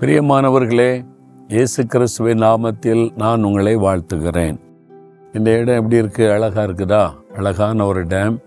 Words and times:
பிரியமானவர்களே 0.00 1.04
இயேசு 1.48 1.86
கிறிஸ்துவின் 1.86 2.42
நாமத்தில் 2.42 3.16
நான் 3.16 3.42
உங்களை 3.42 3.76
வாழ்த்துகிறேன். 3.76 4.60
இந்த 5.32 5.50
இடம் 5.50 5.74
எப்படி 5.74 5.96
இருக்கு? 5.96 6.30
அழகா 6.30 6.62
இருக்குதா? 6.62 7.10
அழகான 7.36 7.86
ஒரு 7.86 8.06
டேம். 8.06 8.38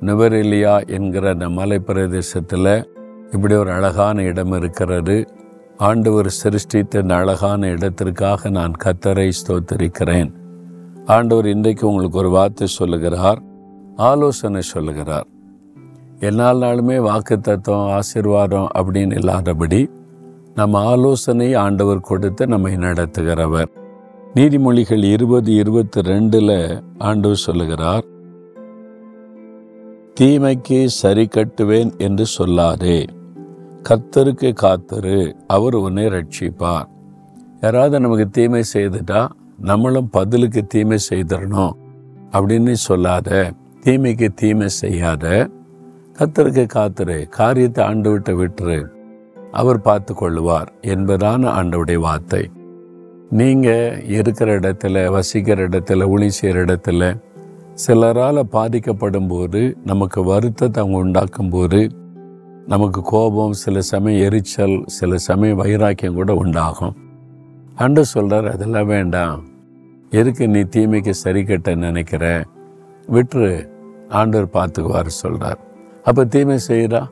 நுவரெலியா 0.00 0.86
என்கிற 0.86 1.30
அந்த 1.30 1.48
மலை 1.48 1.78
பிரதேசத்தில் 1.78 2.90
இப்படி 3.30 3.54
ஒரு 3.54 3.72
அழகான 3.72 4.22
இடம் 4.22 4.52
இருக்கிறது. 4.52 5.28
ஆண்டவர் 5.76 6.34
சிருஷ்டித்த 6.42 6.98
இந்த 7.00 7.14
அழகான 7.14 7.66
இடத்திற்காக 7.66 8.48
நான் 8.48 8.72
கத்தரை 8.84 9.32
ஸ்தோத்தரிக்கிறேன். 9.46 10.32
ஆண்டவர் 11.06 11.46
இன்றைக்கு 11.46 11.86
உங்களுக்கு 11.86 12.18
ஒரு 12.18 12.30
வார்த்தை 12.30 12.66
சொல்லுகிறார் 12.66 13.42
ஆலோசனை 13.96 14.60
சொல்லுகிறார். 14.60 15.26
எல்லா 16.18 16.54
நாளுமே 16.54 16.98
வாக்கு 17.00 17.40
தத்துவம் 17.40 17.90
ஆசீர்வாதம் 17.90 18.68
அப்படின்னு 18.74 19.16
இல்லாதபடி 19.16 19.90
நம்ம 20.54 20.80
ஆலோசனை 20.84 21.54
ஆண்டவர் 21.54 22.00
கொடுத்து 22.00 22.46
நம்மை 22.46 22.74
நடத்துகிறவர். 22.74 23.70
நீதிமொழிகள் 24.34 25.02
இருபது 25.02 25.54
இருபத்தி 25.54 26.00
ரெண்டுல 26.00 26.82
ஆண்டவர் 26.98 27.36
சொல்லுகிறார் 27.36 28.04
தீமைக்கு 30.20 30.84
சரி 30.84 31.28
கட்டுவேன் 31.34 31.98
என்று 31.98 32.24
சொல்லாதே. 32.38 33.06
கர்த்தருக்கு 33.88 34.52
காத்தரு 34.62 35.32
அவர் 35.46 35.74
உன்னை 35.74 36.06
ரட்சிப்பார். 36.06 36.86
யாராவது 37.60 38.00
நமக்கு 38.00 38.30
தீமை 38.30 38.62
செய்துட்டா 38.74 39.28
நம்மளும் 39.58 40.10
பதிலுக்கு 40.10 40.66
தீமை 40.66 40.98
செய்திடணும் 41.10 41.72
அப்படின்னு 42.32 42.72
சொல்லாத 42.72 43.52
தீமைக்கு 43.80 44.28
தீமை 44.34 44.68
செய்யாத. 44.68 45.50
கத்தருக்கு 46.18 46.66
காத்துரு 46.74 47.28
காரியத்தை 47.28 47.84
ஆண்டு 47.84 48.10
விட்டு 48.10 48.44
விட்டுரு. 48.44 48.93
அவர் 49.54 49.80
பார்த்து 49.80 50.12
கொள்ளுவார் 50.14 50.70
என்பதான 50.82 51.50
ஆண்டவுடைய 51.58 51.98
வார்த்தை. 51.98 52.50
நீங்கள் 53.30 54.04
இருக்கிற 54.06 54.58
இடத்துல 54.60 55.10
வசிக்கிற 55.10 55.68
இடத்துல 55.68 56.08
ஒளி 56.08 56.30
செய்கிற 56.30 56.64
இடத்துல 56.64 57.02
சிலரால் 57.74 58.40
பாதிக்கப்படும் 58.50 59.28
போது 59.28 59.60
நமக்கு 59.84 60.24
வருத்தத்தை 60.24 60.82
அவங்க 60.82 60.98
உண்டாக்கும் 60.98 61.50
போது 61.50 61.80
நமக்கு 62.66 63.00
கோபம் 63.02 63.52
சில 63.52 63.80
சமயம் 63.80 64.24
எரிச்சல் 64.24 64.76
சில 64.86 65.16
சமயம் 65.16 65.56
வைராக்கியம் 65.56 66.14
கூட 66.14 66.34
உண்டாகும். 66.34 66.94
அன்று 67.74 68.04
சொல்கிறார் 68.04 68.48
அதெல்லாம் 68.52 68.86
வேண்டாம். 68.86 69.40
எதுக்கு 70.10 70.48
நீ 70.48 70.60
தீமைக்கு 70.60 71.10
சரி 71.10 71.44
கட்ட 71.44 71.74
நினைக்கிற? 71.74 72.24
விட்டுரு. 73.08 73.54
ஆண்டவர் 74.08 74.54
பார்த்துக்குவார் 74.56 75.18
சொல்கிறார் 75.22 75.60
அப்போ 76.04 76.24
தீமை 76.24 76.58
செய்கிறா 76.68 77.02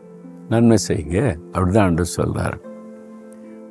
நன்மை 0.52 0.78
செய்யுங்க 0.88 1.18
அப்படிதான் 1.52 1.90
என்று 1.90 2.06
சொல்றார். 2.18 2.56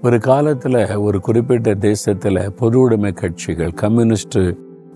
ஒரு 0.06 0.18
காலத்தில் 0.28 0.82
ஒரு 1.06 1.18
குறிப்பிட்ட 1.28 1.70
தேசத்தில் 1.88 2.42
பொது 2.60 2.78
உடைமை 2.84 3.12
கட்சிகள் 3.22 3.74
கம்யூனிஸ்ட்டு 3.82 4.42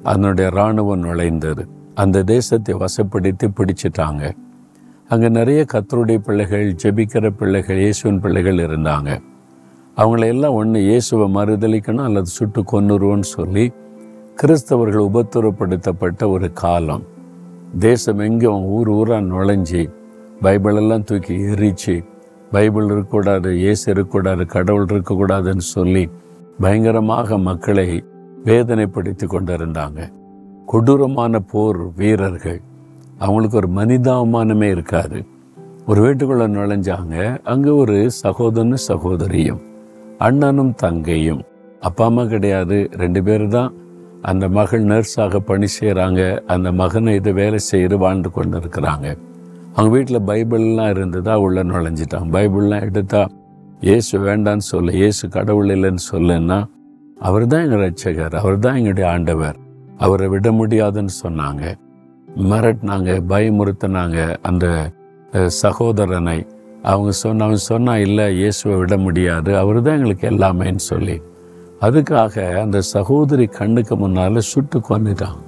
அதனுடைய 0.10 0.48
இராணுவம் 0.56 1.04
நுழைந்தது. 1.06 1.64
அந்த 2.04 2.24
தேசத்தை 2.34 2.74
வசப்படுத்தி 2.84 3.48
பிடிச்சிட்டாங்க. 3.58 4.24
அங்கே 5.10 5.30
நிறைய 5.38 5.62
கத்தருடைய 5.74 6.20
பிள்ளைகள் 6.28 6.68
ஜெபிக்கிற 6.82 7.30
பிள்ளைகள் 7.40 7.80
இயேசுவின் 7.84 8.22
பிள்ளைகள் 8.24 8.60
இருந்தாங்க. 8.66 9.10
அவங்கள 9.98 10.24
எல்லாம் 10.34 10.56
ஒன்று 10.60 10.80
இயேசுவை 10.88 11.28
மறுதளிக்கணும் 11.36 12.08
அல்லது 12.10 12.30
சுட்டு 12.38 12.62
கொன்னுருவோன்னு 12.72 13.28
சொல்லி 13.38 13.66
கிறிஸ்தவர்கள் 14.42 15.08
உபத்திரப்படுத்தப்பட்ட 15.10 16.22
ஒரு 16.36 16.48
காலம். 16.64 17.04
தேசம் 17.86 18.24
எங்கே 18.28 18.50
ஊர் 18.76 18.90
ஊராக 18.98 19.22
நுழைஞ்சி 19.32 19.84
பைபிளெல்லாம் 20.42 21.04
தூக்கி 21.04 21.34
எரிச்சு 21.34 22.06
பைபிள் 22.52 22.86
இருக்கக்கூடாது 22.86 23.62
ஏசு 23.62 23.92
இருக்கக்கூடாது 23.92 24.46
கடவுள் 24.46 24.86
இருக்கக்கூடாதுன்னு 24.86 25.58
சொல்லி 25.58 26.10
பயங்கரமாக 26.60 27.38
மக்களை 27.38 28.04
வேதனைப்படுத்தி 28.46 29.26
கொண்டிருந்தாங்க. 29.26 30.12
கொடூரமான 30.66 31.40
போர் 31.40 31.94
வீரர்கள். 31.94 32.62
அவங்களுக்கு 33.18 33.58
ஒரு 33.58 33.70
மனிதாபமானமே 33.76 34.70
இருக்காது. 34.70 35.26
ஒரு 35.88 36.02
வீட்டுக்குள்ள 36.06 36.46
நுழைஞ்சாங்க. 36.58 37.42
அங்கே 37.44 37.70
ஒரு 37.70 38.12
சகோதரனும் 38.24 38.86
சகோதரியும் 38.88 39.62
அண்ணனும் 40.18 40.74
தங்கையும். 40.76 41.42
அப்பா 41.80 42.06
அம்மா 42.06 42.26
கிடையாது. 42.26 42.90
ரெண்டு 42.92 43.24
பேர் 43.24 43.48
தான். 43.48 43.74
அந்த 44.22 44.50
மகள் 44.50 44.84
நர்ஸாக 44.84 45.40
பணி 45.40 45.66
செய்கிறாங்க 45.82 46.40
அந்த 46.46 46.72
மகனை 46.72 47.16
இது 47.16 47.34
வேலை 47.34 47.60
செய்து 47.60 47.98
வாழ்ந்து 47.98 48.32
கொண்டு 48.32 48.58
இருக்கிறாங்க 48.58 49.18
அவங்க 49.76 49.92
வீட்டில் 49.96 50.26
பைபிள்லாம் 50.30 50.92
இருந்ததா 50.96 51.34
உள்ளே 51.46 51.64
நுழைஞ்சிட்டான். 51.72 52.28
பைபிள்லாம் 52.36 52.86
எடுத்தா 52.90 53.22
இயேசு 53.88 54.14
வேண்டான்னு 54.28 54.66
சொல்ல 54.72 54.94
இயேசு 55.02 55.24
கடவுள் 55.36 55.72
இல்லைன்னு 55.76 56.04
சொல்லுன்னா 56.12 56.58
அவர் 57.28 57.46
தான் 57.52 57.64
எங்கள் 57.66 57.84
ரட்சகர் 57.86 58.36
அவர் 58.42 58.58
தான் 58.66 58.78
எங்களுடைய 58.80 59.08
ஆண்டவர். 59.14 59.58
அவரை 60.06 60.28
விட 60.34 60.48
முடியாதுன்னு 60.60 61.14
சொன்னாங்க. 61.24 61.64
மிரட்டினாங்க 62.52 63.12
பயமுறுத்தினாங்க 63.32 64.18
அந்த 64.50 64.66
சகோதரனை. 65.64 66.40
அவங்க 66.92 67.12
சொன்ன 67.22 67.46
அவன் 67.48 67.68
சொன்னால் 67.70 68.04
இல்லை 68.08 68.26
இயேசுவை 68.40 68.76
விட 68.82 68.96
முடியாது 69.06 69.52
அவர் 69.62 69.80
தான் 69.86 69.98
எங்களுக்கு 70.00 70.26
எல்லாமேன்னு 70.34 70.84
சொல்லி. 70.92 71.16
அதுக்காக 71.86 72.36
அந்த 72.66 72.80
சகோதரி 72.96 73.46
கண்ணுக்கு 73.60 73.96
முன்னால 74.04 74.44
சுட்டு 74.52 74.80
கொண்டுட்டான் 74.90 75.40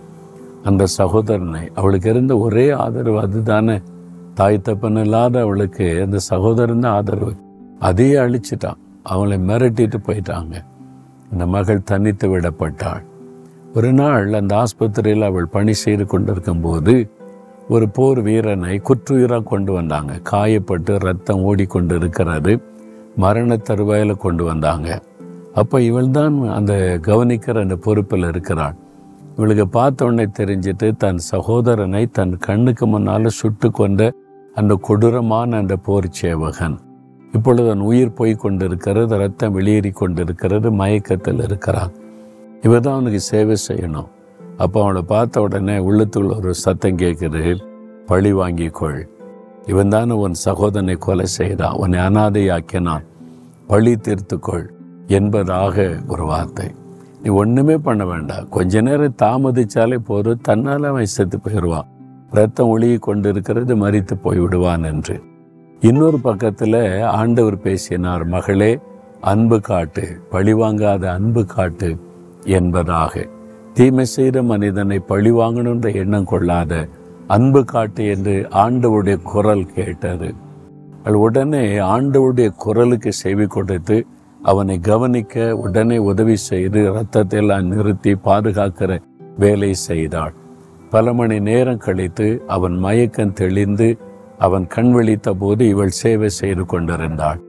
அந்த 0.69 0.83
சகோதரனை 0.99 1.63
அவளுக்கு 1.79 2.09
இருந்த 2.13 2.33
ஒரே 2.45 2.65
ஆதரவு 2.83 3.19
அதுதானே. 3.25 3.77
தாய் 4.39 4.65
தப்பன் 4.65 4.99
இல்லாத 5.03 5.35
அவளுக்கு 5.41 5.85
அந்த 6.05 6.17
சகோதரன் 6.29 6.79
தான் 6.79 6.95
ஆதரவு. 6.97 7.31
அதையே 7.79 8.17
அழிச்சிட்டான். 8.17 8.79
அவளை 9.03 9.37
மிரட்டிட்டு 9.49 9.97
போயிட்டாங்க. 10.07 10.55
அந்த 11.31 11.43
மகள் 11.45 11.87
தனித்து 11.91 12.27
விடப்பட்டாள். 12.33 13.03
ஒரு 13.73 13.89
நாள் 13.93 14.33
அந்த 14.33 14.53
ஆஸ்பத்திரியில் 14.63 15.25
அவள் 15.29 15.47
பணி 15.47 15.73
செய்து 15.83 16.05
கொண்டிருக்கும் 16.05 16.61
போது 16.61 16.93
ஒரு 17.69 17.85
போர் 17.89 18.19
வீரனை 18.21 18.75
குற்றுயிராக 18.89 19.43
கொண்டு 19.43 19.71
வந்தாங்க. 19.73 20.13
காயப்பட்டு 20.31 20.93
ரத்தம் 20.97 21.41
ஓடிக்கொண்டு 21.41 21.95
இருக்கிறது 21.95 22.53
மரண 23.15 23.57
தருவாயில் 23.69 24.21
கொண்டு 24.25 24.43
வந்தாங்க. 24.43 24.89
அப்போ 25.53 25.77
இவள் 25.81 26.15
தான் 26.19 26.35
அந்த 26.49 26.73
கவனிக்கிற 27.09 27.61
அந்த 27.65 27.77
பொறுப்பில் 27.87 28.29
இருக்கிறாள். 28.31 28.77
இவளுக்கு 29.35 29.65
பார்த்த 29.67 30.05
உடனே 30.05 30.25
தெரிஞ்சிட்டு 30.39 30.87
தன் 31.03 31.19
சகோதரனை 31.31 32.05
தன் 32.17 32.33
கண்ணுக்கு 32.47 32.85
முன்னால் 32.87 33.35
சுட்டு 33.39 33.67
கொண்ட 33.71 34.01
அந்த 34.59 34.73
கொடூரமான 34.87 35.57
அந்த 35.61 35.75
போர் 35.85 36.07
சேவகன். 36.19 36.75
இப்பொழுது 37.33 37.67
அவன் 37.69 37.83
உயிர் 37.89 38.13
போய் 38.13 38.33
கொண்டிருக்கிறது 38.43 39.17
ரத்தம் 39.17 39.55
வெளியேறி 39.57 39.91
கொண்டிருக்கிறது 39.91 40.67
மயக்கத்தில் 40.71 41.41
இருக்கிறான். 41.47 41.91
இவர் 42.61 42.83
தான் 42.85 42.93
அவனுக்கு 42.93 43.19
சேவை 43.31 43.55
செய்யணும். 43.67 44.07
அப்போ 44.57 44.77
அவனை 44.83 45.01
பார்த்த 45.11 45.41
உடனே 45.41 45.75
உள்ளத்துக்குள்ள 45.87 46.35
ஒரு 46.37 46.53
சத்தம் 46.63 46.97
கேட்குது 46.97 47.41
பழி 48.09 48.31
வாங்கிக்கொள் 48.33 48.99
இவன் 49.71 49.93
தானே 49.93 50.15
உன் 50.23 50.37
சகோதரனை 50.45 50.95
கொலை 51.05 51.25
செய்தான் 51.25 51.77
உன்னை 51.81 51.99
அனாதையாக்கினான். 51.99 53.05
பழி 53.67 53.93
தீர்த்துக்கொள் 54.05 54.65
என்பதாக 55.17 55.87
ஒரு 56.07 56.25
வார்த்தை. 56.31 56.67
நீ 57.21 57.29
ஒன்றுமே 57.41 57.75
பண்ண 57.87 58.05
வேண்டாம். 58.05 58.49
கொஞ்ச 58.49 58.81
நேரம் 58.81 59.19
தாமதிச்சாலே 59.21 59.99
போதும். 60.09 60.41
தன்னால் 60.41 60.89
அவன் 60.91 61.13
செத்து 61.15 61.39
போயிடுவான். 61.39 61.89
ரத்தம் 62.31 62.79
ஒழுகி 62.79 62.99
கொண்டு 62.99 63.29
இருக்கிறது 63.29 63.75
மறித்து 63.75 64.13
போய் 64.21 64.39
விடுவான் 64.39 64.83
என்று. 64.83 65.21
இன்னொரு 65.81 66.19
பக்கத்தில் 66.19 67.01
ஆண்டவர் 67.01 67.61
பேசினார் 67.61 68.25
மகளே 68.25 68.79
அன்பு 69.21 69.61
காட்டு 69.61 70.21
பழிவாங்காத 70.29 71.11
அன்பு 71.13 71.45
காட்டு 71.45 71.97
என்பதாக. 72.43 73.25
தீமை 73.73 74.05
செய்த 74.05 74.43
மனிதனை 74.43 74.99
பழி 74.99 75.31
வாங்கணுன்ற 75.31 75.95
எண்ணம் 75.95 76.25
கொள்ளாத 76.25 76.87
அன்பு 77.27 77.65
காட்டு 77.65 78.05
என்று 78.07 78.47
ஆண்டவருடைய 78.51 79.21
குரல் 79.21 79.65
கேட்டது. 79.65 80.33
உடனே 81.05 81.77
ஆண்டவருடைய 81.77 82.49
குரலுக்கு 82.49 83.11
செவி 83.13 83.45
கொடுத்து 83.45 84.05
அவனை 84.41 84.79
கவனிக்க 84.79 85.57
உடனே 85.57 85.97
உதவி 85.97 86.35
செய்து 86.35 86.93
ரத்தத்தை 86.93 87.39
எல்லாம் 87.39 87.65
நிறுத்தி 87.65 88.13
பாதுகாக்கிற 88.13 89.01
வேலை 89.37 89.73
செய்தாள். 89.73 90.33
பல 90.97 91.13
மணி 91.13 91.39
நேரம் 91.39 91.77
கழித்து 91.77 92.43
அவன் 92.47 92.75
மயக்கம் 92.77 93.33
தெளிந்து 93.33 93.97
அவன் 94.37 94.67
கண் 94.67 94.91
விழித்த 94.91 95.33
போது 95.33 95.67
இவள் 95.67 95.89
சேவை 95.89 96.29
செய்து 96.29 96.65
கொண்டிருந்தாள். 96.65 97.39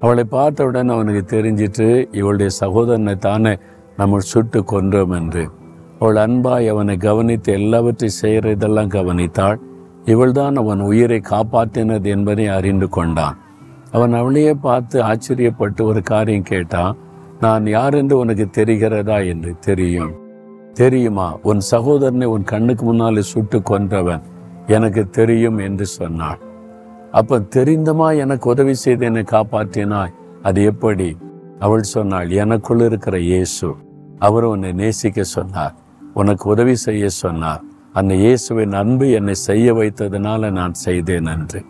அவளை 0.00 0.24
பார்த்தவுடன் 0.24 0.88
அவனுக்கு 0.88 1.36
தெரிஞ்சிட்டு 1.36 2.14
இவளுடைய 2.14 2.50
சகோதரனை 2.50 3.16
தானே 3.16 3.58
நம்ம 3.96 4.18
சுட்டு 4.18 4.60
கொன்றோம் 4.60 5.14
என்று. 5.14 5.50
அவள் 5.98 6.16
அன்பாய் 6.16 6.68
அவனை 6.68 6.96
கவனித்து 6.96 7.52
எல்லாவற்றையும் 7.52 8.20
செய்கிறதெல்லாம் 8.22 8.94
கவனித்தாள். 8.94 9.58
இவள்தான் 10.04 10.56
அவன் 10.56 10.80
உயிரை 10.80 11.20
காப்பாற்றினது 11.30 12.06
என்பதை 12.06 12.46
அறிந்து 12.46 12.88
கொண்டான். 12.88 13.38
அவன் 13.90 14.12
அவளையே 14.12 14.54
பார்த்து 14.54 15.02
ஆச்சரியப்பட்டு 15.02 15.82
ஒரு 15.82 16.02
காரியம் 16.02 16.42
கேட்டான் 16.42 16.96
நான் 17.40 17.66
யார் 17.66 17.94
என்று 17.94 18.18
உனக்கு 18.18 18.48
தெரிகிறதா? 18.52 19.26
என்று 19.26 19.54
தெரியும். 19.60 20.26
தெரியுமா? 20.78 21.28
உன் 21.42 21.60
சகோதரனை 21.60 22.26
உன் 22.26 22.44
கண்ணுக்கு 22.44 22.84
முன்னாலே 22.84 23.22
சுட்டு 23.22 23.58
கொன்றவன் 23.58 24.24
எனக்கு 24.66 25.02
தெரியும் 25.10 25.58
என்று 25.58 25.86
சொன்னாள். 25.86 26.40
அப்ப 27.10 27.38
தெரிந்தமா 27.56 28.08
எனக்கு 28.16 28.46
உதவி 28.50 28.74
செய்து 28.74 29.04
என்னை 29.06 29.22
காப்பாற்றினாய்? 29.30 30.14
அது 30.42 30.64
எப்படி? 30.64 31.08
அவள் 31.58 31.82
சொன்னாள் 31.82 32.28
எனக்குள் 32.42 32.80
இருக்கிற 32.80 33.16
இயேசு. 33.18 33.68
அவர் 34.18 34.44
உன்னை 34.44 34.72
நேசிக்க 34.72 35.22
சொன்னார் 35.22 35.74
உனக்கு 36.14 36.44
உதவி 36.48 36.74
செய்ய 36.76 37.08
சொன்னார். 37.08 37.62
அந்த 37.92 38.14
இயேசுவின் 38.14 38.72
அன்பு 38.72 39.06
என்னை 39.10 39.34
செய்ய 39.48 39.74
வைத்ததுனால 39.74 40.50
நான் 40.50 40.74
செய்தேன் 40.86 41.28
என்று. 41.34 41.60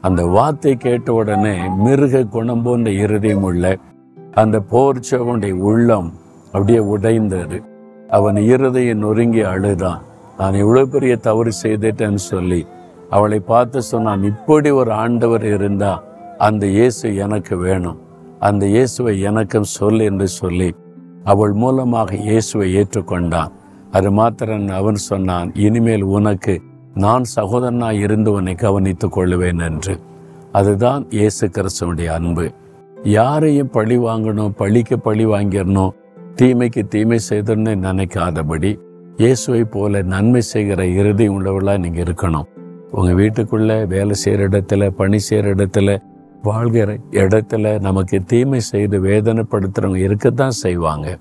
அந்த 0.00 0.22
வார்த்தை 0.26 0.76
கேட்ட 0.76 1.12
உடனே 1.12 1.56
மிருக 1.84 2.22
குணம் 2.24 2.62
போன்ற 2.62 2.90
இருதயம் 2.90 3.42
உள்ள 3.42 3.64
அந்த 4.34 4.56
போர்ச்சவனுடைய 4.70 5.54
உள்ளம் 5.70 6.08
அப்படியே 6.46 6.78
உடைந்தது. 6.78 7.58
அவன் 8.16 8.38
இருதையை 8.52 8.94
நொறுங்கி 9.04 9.42
அழுதான். 9.52 10.02
நான் 10.38 10.58
இவ்வளோ 10.62 10.82
பெரிய 10.94 11.14
தவறு 11.28 11.52
செய்துட்டேன்னு 11.62 12.22
சொல்லி 12.32 12.60
அவளை 13.16 13.38
பார்த்து 13.50 13.78
சொன்னான் 13.82 14.22
இப்படி 14.30 14.70
ஒரு 14.80 14.92
ஆண்டவர் 15.02 15.44
இருந்தா 15.54 15.92
அந்த 16.46 16.64
இயேசு 16.78 17.06
எனக்கு 17.24 17.54
வேணும். 17.66 17.98
அந்த 18.48 18.64
இயேசுவை 18.74 19.14
எனக்கும் 19.28 19.70
சொல் 19.76 20.02
என்று 20.08 20.28
சொல்லி 20.40 20.70
அவள் 21.32 21.54
மூலமாக 21.62 22.10
இயேசுவை 22.28 22.66
ஏற்றுக்கொண்டான். 22.80 23.52
அது 23.96 24.08
மாத்திரன் 24.18 24.68
அவன் 24.78 24.98
சொன்னான் 25.10 25.48
இனிமேல் 25.66 26.04
உனக்கு 26.16 26.54
நான் 27.04 27.24
சகோதரனாய் 27.36 28.00
இருந்து 28.04 28.30
உன்னை 28.32 28.54
கவனித்துக் 28.64 29.14
கொள்ளுவேன் 29.16 29.62
என்று. 29.68 29.94
அதுதான் 30.58 31.02
இயேசு 31.18 31.44
கிறிஸ்துவனுடைய 31.56 32.10
அன்பு. 32.18 32.46
யாரையும் 33.18 33.72
பழி 33.76 33.96
வாங்கணும் 33.98 34.54
பழிக்கு 34.60 34.96
பழி 35.06 35.26
வாங்கிடணும் 35.26 35.94
தீமைக்கு 36.34 36.88
தீமை 36.88 37.18
செய்தோன்னு 37.28 37.72
நினைக்காதபடி 37.86 38.78
இயேசுவை 39.16 39.64
போல 39.64 40.02
நன்மை 40.02 40.40
செய்கிற 40.40 40.86
இறுதி 40.86 41.28
உள்ளவர்களாக 41.28 41.78
நீங்கள் 41.78 42.04
இருக்கணும். 42.04 42.46
உங்கள் 42.90 43.14
வீட்டுக்குள்ளே 43.14 43.84
வேலை 43.84 44.14
செய்கிற 44.14 44.48
இடத்துல 44.48 44.90
பணி 44.90 45.18
செய்கிற 45.18 45.54
இடத்துல 45.54 45.98
வாழ்கிற 46.42 46.96
இடத்துல 47.10 47.80
நமக்கு 47.80 48.24
தீமை 48.24 48.60
செய்து 48.60 49.00
வேதனைப்படுத்துகிறவங்க 49.00 49.96
இருக்கத்தான் 49.96 50.50
செய்வாங்க. 50.50 51.18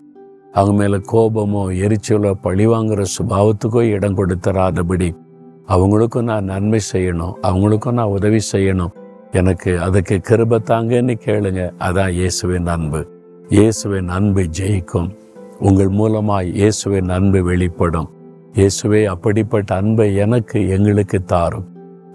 அவங்க 0.53 0.83
மேலே 0.83 0.97
கோபமோ 1.11 1.63
எரிச்சலோ 1.85 2.33
பழிவாங்கிற 2.43 3.03
சுபாவத்துக்கோ 3.19 3.81
இடம் 3.81 4.17
கொடுத்துறாதபடி 4.17 5.15
அவங்களுக்கும் 5.67 6.23
நான் 6.23 6.43
நன்மை 6.43 6.79
செய்யணும் 6.93 7.33
அவங்களுக்கும் 7.43 7.91
நான் 7.91 8.05
உதவி 8.05 8.39
செய்யணும். 8.51 8.93
எனக்கு 9.31 9.81
அதுக்கு 9.81 10.21
கிருப 10.29 10.59
தாங்கன்னு 10.67 11.15
கேளுங்க. 11.25 11.71
அதான் 11.79 12.11
இயேசுவின் 12.11 12.65
அன்பு. 12.65 13.16
இயேசுவின் 13.49 14.07
அன்பு 14.07 14.41
ஜெயிக்கும். 14.41 15.09
உங்கள் 15.59 15.89
மூலமாய் 15.89 16.49
இயேசுவின் 16.53 17.09
அன்பு 17.09 17.43
வெளிப்படும். 17.43 18.09
இயேசுவே 18.53 19.05
அப்படிப்பட்ட 19.05 19.75
அன்பை 19.75 20.15
எனக்கு 20.15 20.69
எங்களுக்கு 20.69 21.23
தாரும். 21.23 21.65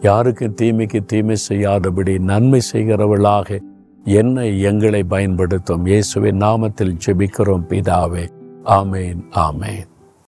யாருக்கு 0.01 0.55
தீமைக்கு 0.55 1.05
தீமை 1.05 1.37
செய்யாதபடி 1.37 2.19
நன்மை 2.19 2.61
செய்கிறவளாக 2.73 3.61
என்னை 4.05 4.61
எங்களை 4.61 5.03
பயன்படுத்தும். 5.03 5.87
இயேசுவின் 5.87 6.39
நாமத்தில் 6.39 6.99
ஜெபிக்கிறோம் 7.07 7.67
பிதாவே. 7.69 8.27
ஆமேன் 8.65 9.23
ஆமேன். 9.35 9.91